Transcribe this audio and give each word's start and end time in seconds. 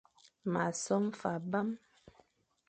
M 0.47 0.55
a 0.61 0.63
som 0.79 1.05
fa 1.19 1.35
abam, 1.41 1.71